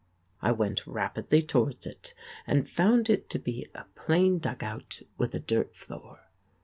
[0.41, 2.15] I went rapidly towards it
[2.47, 6.27] and found it to be a plain dugout with a dirt floor.